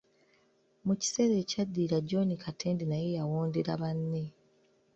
Mu 0.85 0.93
kiseera 1.01 1.33
ekyaddirira 1.43 1.97
John 2.09 2.29
Katende 2.43 2.83
naye 2.87 3.07
yawondera 3.17 3.71
banne. 3.81 4.23